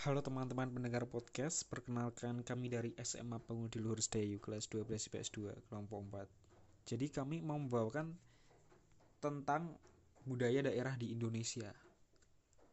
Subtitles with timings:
[0.00, 5.68] Halo teman-teman pendengar podcast, perkenalkan kami dari SMA Pengudi Luhur Sedayu kelas 12 IPS 2
[5.68, 6.88] kelompok 4.
[6.88, 8.16] Jadi kami mau membawakan
[9.20, 9.76] tentang
[10.24, 11.68] budaya daerah di Indonesia.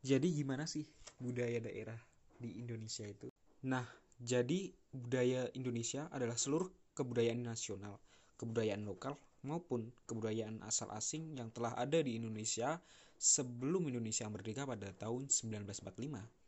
[0.00, 0.88] Jadi gimana sih
[1.20, 2.00] budaya daerah
[2.40, 3.28] di Indonesia itu?
[3.68, 3.84] Nah,
[4.16, 8.00] jadi budaya Indonesia adalah seluruh kebudayaan nasional,
[8.40, 12.80] kebudayaan lokal maupun kebudayaan asal asing yang telah ada di Indonesia
[13.20, 16.39] sebelum Indonesia merdeka pada tahun 1945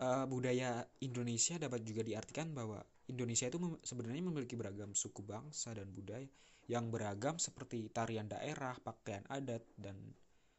[0.00, 5.72] uh, budaya Indonesia dapat juga diartikan bahwa Indonesia itu mem sebenarnya memiliki beragam suku bangsa
[5.72, 6.26] dan budaya
[6.66, 9.94] yang beragam seperti tarian daerah, pakaian adat, dan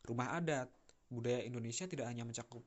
[0.07, 0.71] rumah adat.
[1.11, 2.63] Budaya Indonesia tidak hanya mencakup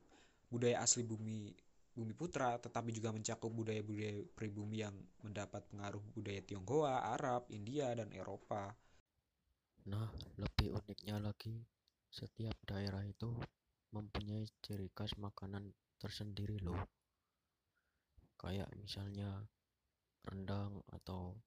[0.49, 1.49] budaya asli bumi
[1.91, 4.95] bumi putra, tetapi juga mencakup budaya-budaya pribumi yang
[5.27, 8.71] mendapat pengaruh budaya Tionghoa, Arab, India, dan Eropa.
[9.91, 10.07] Nah,
[10.39, 11.51] lebih uniknya lagi,
[12.07, 13.35] setiap daerah itu
[13.91, 16.81] mempunyai ciri khas makanan tersendiri loh.
[18.41, 19.45] Kayak misalnya
[20.25, 21.37] rendang atau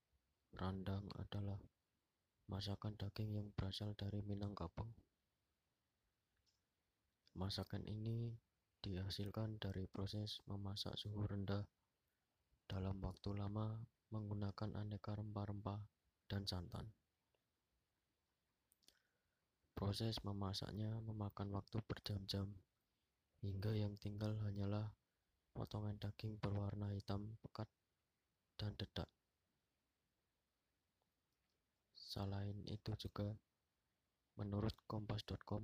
[0.54, 1.58] randang adalah
[2.46, 4.86] masakan daging yang berasal dari Minangkabau.
[7.34, 8.30] Masakan ini
[8.78, 11.66] dihasilkan dari proses memasak suhu rendah
[12.70, 13.82] dalam waktu lama
[14.14, 15.82] menggunakan aneka rempah-rempah
[16.30, 16.86] dan santan.
[19.74, 22.54] Proses memasaknya memakan waktu berjam-jam
[23.44, 24.88] hingga yang tinggal hanyalah
[25.52, 27.68] potongan daging berwarna hitam pekat
[28.56, 29.06] dan dedak.
[31.92, 33.36] Selain itu juga,
[34.40, 35.60] menurut kompas.com,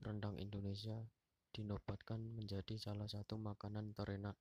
[0.00, 0.96] rendang Indonesia
[1.52, 4.40] dinobatkan menjadi salah satu makanan terenak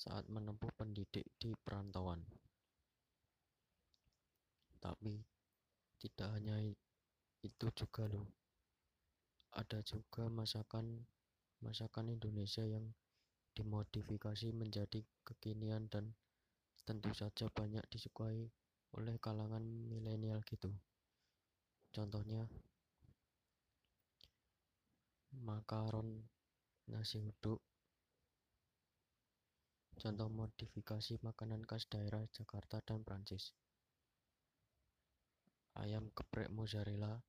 [0.00, 2.24] saat menempuh pendidik di perantauan.
[4.80, 5.20] Tapi
[6.00, 6.56] tidak hanya
[7.44, 8.32] itu juga loh.
[9.52, 11.04] Ada juga masakan
[11.60, 12.92] masakan Indonesia yang
[13.52, 16.16] dimodifikasi menjadi kekinian dan
[16.88, 18.48] tentu saja banyak disukai
[18.96, 20.72] oleh kalangan milenial gitu.
[21.90, 22.46] Contohnya
[25.44, 26.26] makaron
[26.90, 27.62] nasi uduk.
[30.00, 33.52] Contoh modifikasi makanan khas daerah Jakarta dan Prancis.
[35.76, 37.20] Ayam geprek mozzarella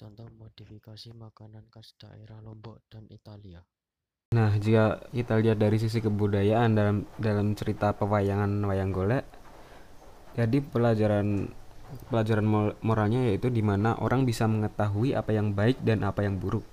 [0.00, 3.60] contoh modifikasi makanan khas daerah Lombok dan Italia.
[4.32, 9.28] Nah, jika kita lihat dari sisi kebudayaan dalam dalam cerita pewayangan wayang golek,
[10.40, 11.52] jadi pelajaran
[12.08, 12.46] pelajaran
[12.80, 16.64] moralnya yaitu di mana orang bisa mengetahui apa yang baik dan apa yang buruk.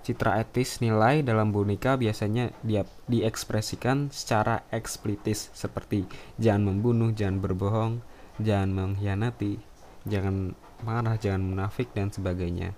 [0.00, 6.08] Citra etis nilai dalam boneka biasanya dia diekspresikan secara eksplitis seperti
[6.40, 7.92] jangan membunuh, jangan berbohong,
[8.40, 9.60] jangan mengkhianati,
[10.08, 12.76] jangan marah, jangan munafik dan sebagainya.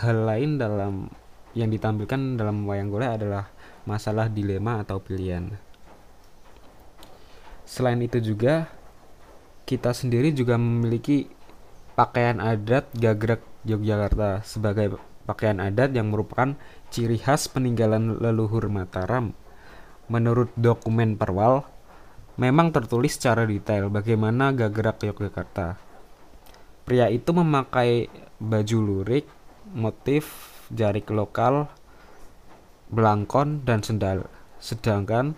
[0.00, 1.08] Hal lain dalam
[1.54, 3.48] yang ditampilkan dalam wayang golek adalah
[3.86, 5.54] masalah dilema atau pilihan.
[7.64, 8.68] Selain itu juga
[9.64, 11.30] kita sendiri juga memiliki
[11.96, 16.52] pakaian adat gagrek Yogyakarta sebagai pakaian adat yang merupakan
[16.92, 19.32] ciri khas peninggalan leluhur Mataram.
[20.12, 21.64] Menurut dokumen Perwal,
[22.36, 25.83] memang tertulis secara detail bagaimana gagrak Yogyakarta.
[26.84, 29.24] Pria itu memakai baju lurik,
[29.72, 31.72] motif jarik lokal,
[32.92, 34.28] belangkon, dan sendal.
[34.60, 35.32] Sedangkan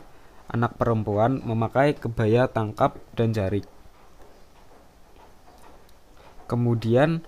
[0.50, 3.66] anak perempuan memakai kebaya tangkap dan jarik.
[6.50, 7.22] Kemudian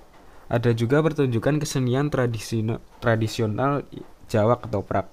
[0.50, 3.82] ada juga pertunjukan kesenian tradisional
[4.28, 5.08] Jawa ketoprak.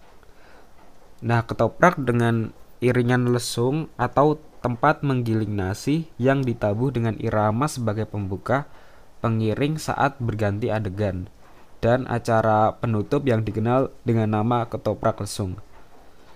[1.24, 2.52] Nah, ketoprak dengan
[2.84, 8.68] iringan lesung atau tempat menggiling nasi yang ditabuh dengan irama sebagai pembuka
[9.26, 11.26] pengiring saat berganti adegan,
[11.82, 15.58] dan acara penutup yang dikenal dengan nama ketoprak lesung.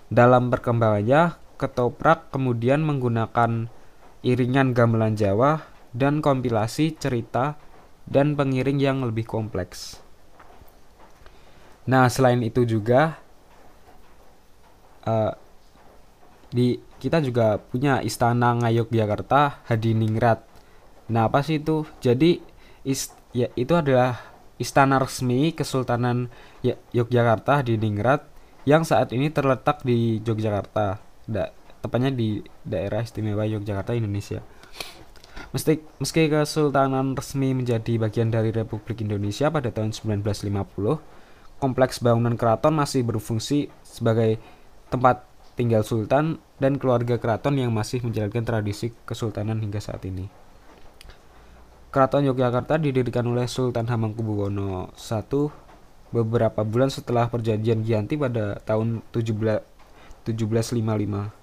[0.09, 3.69] Dalam perkembangannya, ketoprak kemudian menggunakan
[4.25, 7.61] iringan gamelan Jawa dan kompilasi cerita
[8.09, 10.01] dan pengiring yang lebih kompleks.
[11.85, 13.21] Nah, selain itu juga
[15.05, 15.37] uh,
[16.49, 20.41] di kita juga punya istana Ngayog Jakarta Hadiningrat.
[21.09, 21.85] Nah, apa sih itu?
[22.01, 22.48] Jadi
[22.89, 24.17] ist, ya itu adalah
[24.57, 26.33] istana resmi Kesultanan
[26.65, 28.25] ya, Yogyakarta di Ningrat
[28.65, 30.97] yang saat ini terletak di Yogyakarta,
[31.29, 31.53] da,
[31.85, 34.41] tepatnya di daerah istimewa Yogyakarta, Indonesia.
[35.53, 40.99] Meski, meski Kesultanan resmi menjadi bagian dari Republik Indonesia pada tahun 1950,
[41.61, 44.41] kompleks bangunan keraton masih berfungsi sebagai
[44.89, 50.38] tempat tinggal sultan dan keluarga keraton yang masih menjalankan tradisi kesultanan hingga saat ini.
[51.89, 55.21] Keraton Yogyakarta didirikan oleh Sultan Hamengkubuwono I
[56.09, 59.61] beberapa bulan setelah perjanjian Gianti pada tahun 17
[60.25, 61.33] 1755.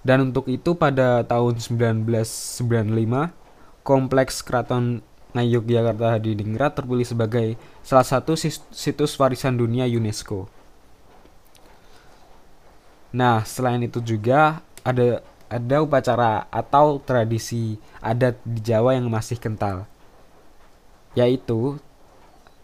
[0.00, 3.28] Dan untuk itu pada tahun 1995
[3.84, 5.04] kompleks Keraton
[5.36, 8.32] Ngayogyakarta Hadiningrat terpilih sebagai salah satu
[8.72, 10.48] situs warisan dunia UNESCO.
[13.12, 19.88] Nah, selain itu juga ada ada upacara atau tradisi adat di Jawa yang masih kental.
[21.16, 21.80] Yaitu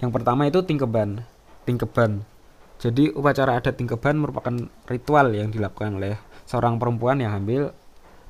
[0.05, 1.25] yang pertama itu tingkeban.
[1.65, 2.29] Tingkeban.
[2.77, 7.73] Jadi upacara adat tingkeban merupakan ritual yang dilakukan oleh seorang perempuan yang hamil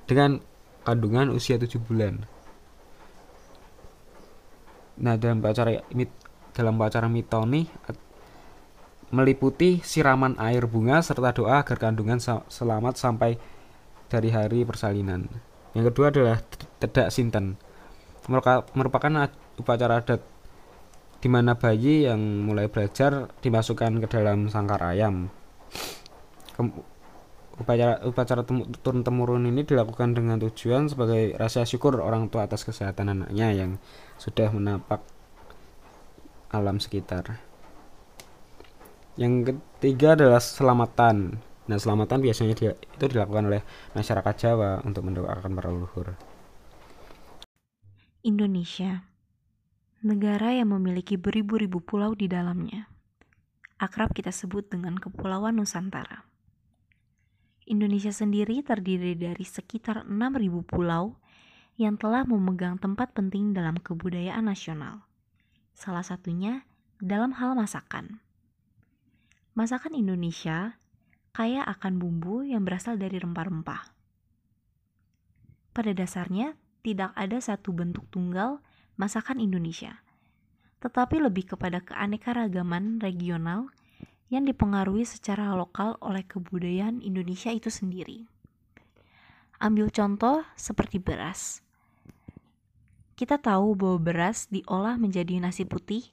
[0.07, 0.39] dengan
[0.87, 2.23] kandungan usia 7 bulan.
[4.95, 5.83] Nah, dalam upacara
[6.55, 7.67] dalam upacara mitoni
[9.11, 13.39] meliputi siraman air bunga serta doa agar kandungan selamat sampai
[14.09, 15.27] dari hari persalinan.
[15.75, 16.39] Yang kedua adalah
[16.79, 17.59] tedak sinten.
[18.75, 19.29] Merupakan
[19.59, 20.23] upacara adat
[21.25, 25.33] di mana bayi yang mulai belajar dimasukkan ke dalam sangkar ayam.
[27.55, 28.43] upacara upacara
[28.83, 33.71] turun temurun ini dilakukan dengan tujuan sebagai rasa syukur orang tua atas kesehatan anaknya yang
[34.19, 35.01] sudah menapak
[36.53, 37.39] alam sekitar.
[39.15, 41.39] Yang ketiga adalah selamatan.
[41.65, 43.63] Nah, selamatan biasanya dia, itu dilakukan oleh
[43.97, 46.13] masyarakat Jawa untuk mendoakan para leluhur.
[48.25, 49.05] Indonesia,
[50.05, 52.89] negara yang memiliki beribu-ribu pulau di dalamnya.
[53.81, 56.29] Akrab kita sebut dengan Kepulauan Nusantara.
[57.65, 61.17] Indonesia sendiri terdiri dari sekitar 6.000 pulau
[61.81, 65.09] yang telah memegang tempat penting dalam kebudayaan nasional.
[65.73, 66.69] Salah satunya
[67.01, 68.21] dalam hal masakan.
[69.57, 70.77] Masakan Indonesia
[71.35, 73.91] kaya akan bumbu yang berasal dari rempah-rempah.
[75.75, 76.55] Pada dasarnya,
[76.87, 78.63] tidak ada satu bentuk tunggal
[78.95, 79.99] masakan Indonesia,
[80.79, 83.75] tetapi lebih kepada keanekaragaman regional
[84.31, 88.31] yang dipengaruhi secara lokal oleh kebudayaan Indonesia itu sendiri.
[89.59, 91.67] Ambil contoh seperti beras.
[93.19, 96.07] Kita tahu bahwa beras diolah menjadi nasi putih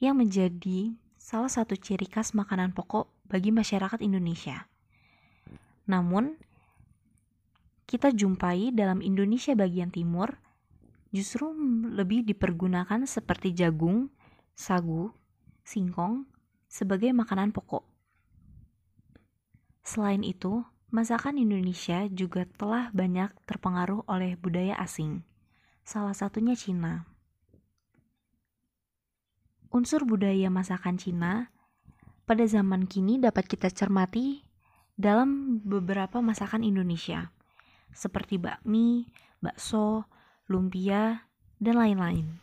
[0.00, 4.68] yang menjadi salah satu ciri khas makanan pokok bagi masyarakat Indonesia.
[5.88, 6.36] Namun,
[7.88, 10.36] kita jumpai dalam Indonesia bagian timur
[11.08, 11.48] justru
[11.88, 14.12] lebih dipergunakan seperti jagung,
[14.52, 15.08] sagu,
[15.64, 16.28] singkong
[16.68, 17.88] sebagai makanan pokok.
[19.80, 20.60] Selain itu,
[20.92, 25.24] masakan Indonesia juga telah banyak terpengaruh oleh budaya asing,
[25.82, 27.08] salah satunya Cina
[29.72, 31.48] unsur budaya masakan Cina
[32.24, 34.42] pada zaman kini dapat kita cermati
[34.94, 37.32] dalam beberapa masakan Indonesia,
[37.90, 39.10] seperti bakmi,
[39.42, 40.06] bakso,
[40.46, 41.28] lumpia,
[41.58, 42.38] dan lain-lain.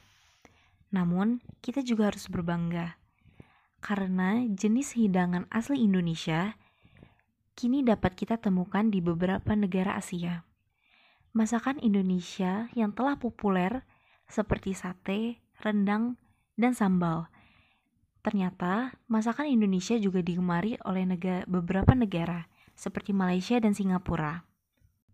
[0.89, 2.99] Namun, kita juga harus berbangga
[3.79, 6.59] karena jenis hidangan asli Indonesia
[7.55, 10.47] kini dapat kita temukan di beberapa negara Asia.
[11.35, 13.83] Masakan Indonesia yang telah populer
[14.31, 16.15] seperti sate, rendang,
[16.55, 17.27] dan sambal.
[18.19, 24.44] Ternyata, masakan Indonesia juga digemari oleh negara, beberapa negara, seperti Malaysia dan Singapura.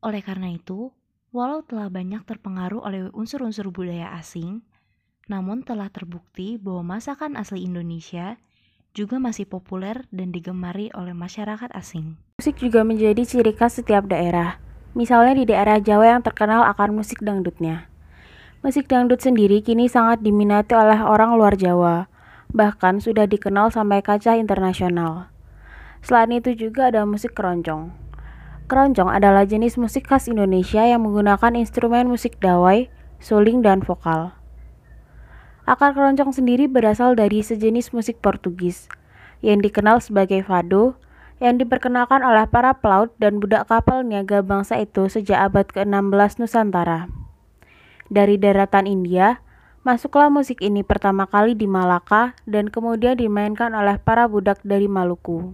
[0.02, 0.90] Oleh karena itu,
[1.30, 4.66] walau telah banyak terpengaruh oleh unsur-unsur budaya asing,
[5.26, 8.38] namun telah terbukti bahwa masakan asli Indonesia
[8.96, 12.16] juga masih populer dan digemari oleh masyarakat asing.
[12.40, 14.58] Musik juga menjadi ciri khas setiap daerah.
[14.96, 17.92] Misalnya di daerah Jawa yang terkenal akan musik dangdutnya.
[18.64, 22.08] Musik dangdut sendiri kini sangat diminati oleh orang luar Jawa,
[22.54, 25.32] bahkan sudah dikenal sampai kaca internasional.
[26.06, 27.96] Selain itu juga ada musik keroncong.
[28.66, 32.90] Keroncong adalah jenis musik khas Indonesia yang menggunakan instrumen musik dawai,
[33.22, 34.34] suling, dan vokal.
[35.66, 38.86] Akar keroncong sendiri berasal dari sejenis musik Portugis
[39.42, 40.98] yang dikenal sebagai fado
[41.38, 47.12] yang diperkenalkan oleh para pelaut dan budak kapal niaga bangsa itu sejak abad ke-16 Nusantara.
[48.08, 49.42] Dari daratan India,
[49.86, 55.54] masuklah musik ini pertama kali di Malaka dan kemudian dimainkan oleh para budak dari Maluku.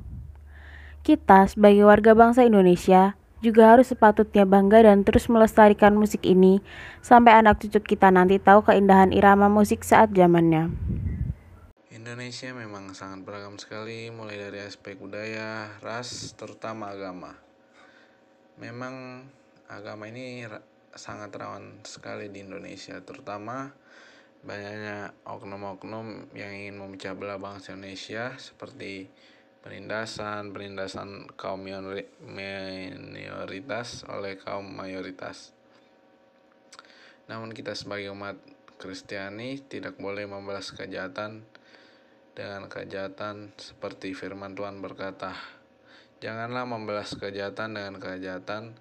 [1.04, 6.64] Kita sebagai warga bangsa Indonesia juga harus sepatutnya bangga dan terus melestarikan musik ini
[7.04, 10.72] sampai anak cucu kita nanti tahu keindahan irama musik saat zamannya.
[11.92, 17.36] Indonesia memang sangat beragam sekali mulai dari aspek budaya, ras, terutama agama.
[18.56, 19.28] Memang
[19.68, 20.48] agama ini
[20.96, 23.76] sangat rawan sekali di Indonesia terutama
[24.42, 29.10] banyaknya oknum-oknum yang ingin memecah belah bangsa Indonesia seperti
[29.62, 31.62] penindasan penindasan kaum
[33.06, 35.54] minoritas oleh kaum mayoritas
[37.30, 38.36] namun kita sebagai umat
[38.82, 41.46] Kristiani tidak boleh membalas kejahatan
[42.34, 45.38] dengan kejahatan seperti firman Tuhan berkata,
[46.18, 48.74] Janganlah membalas kejahatan dengan kejahatan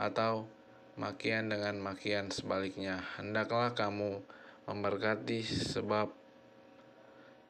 [0.00, 0.48] atau
[0.96, 3.04] makian dengan makian sebaliknya.
[3.20, 4.24] Hendaklah kamu
[4.64, 6.08] memberkati sebab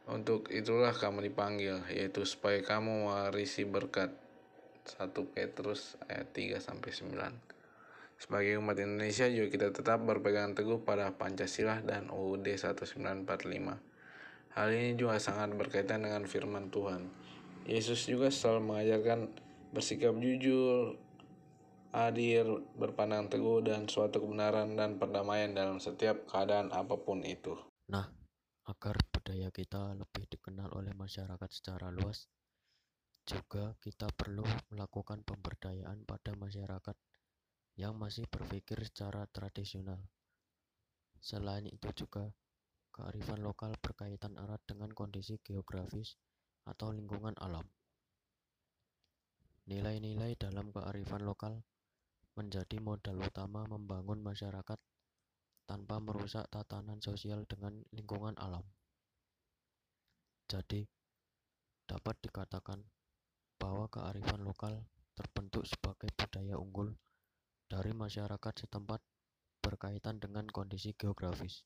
[0.05, 4.13] untuk itulah kamu dipanggil, yaitu supaya kamu mewarisi berkat.
[4.85, 7.55] 1 Petrus ayat 3 sampai 9.
[8.21, 13.25] Sebagai umat Indonesia juga kita tetap berpegang teguh pada Pancasila dan UUD 1945.
[14.55, 17.09] Hal ini juga sangat berkaitan dengan firman Tuhan.
[17.65, 19.33] Yesus juga selalu mengajarkan
[19.73, 21.01] bersikap jujur,
[21.95, 27.55] adil, berpandang teguh, dan suatu kebenaran dan perdamaian dalam setiap keadaan apa pun itu.
[27.95, 28.11] Nah,
[28.67, 32.27] agar budaya kita lebih dikenal oleh masyarakat secara luas,
[33.25, 36.99] juga kita perlu melakukan pemberdayaan pada masyarakat
[37.79, 40.03] yang masih berpikir secara tradisional.
[41.23, 42.29] Selain itu juga,
[42.93, 46.21] kearifan lokal berkaitan erat dengan kondisi geografis
[46.69, 47.65] atau lingkungan alam.
[49.65, 51.65] Nilai-nilai dalam kearifan lokal
[52.35, 54.79] menjadi modal utama membangun masyarakat
[55.65, 58.67] tanpa merusak tatanan sosial dengan lingkungan alam.
[60.51, 60.85] Jadi,
[61.89, 62.85] dapat dikatakan
[63.57, 64.85] bahwa kearifan lokal
[65.17, 66.93] terbentuk sebagai budaya unggul
[67.71, 69.01] dari masyarakat setempat
[69.65, 71.65] berkaitan dengan kondisi geografis.